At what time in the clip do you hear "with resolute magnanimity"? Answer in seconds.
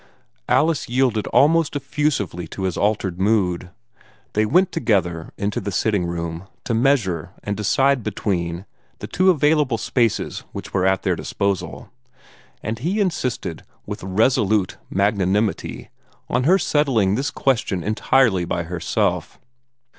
13.85-15.91